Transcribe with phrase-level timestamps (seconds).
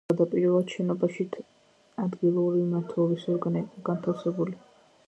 [0.11, 1.25] თავდაპირველად შენობაში
[2.05, 4.61] ადგილობირივი მმართველობის ორგანო იყო განთავსებული.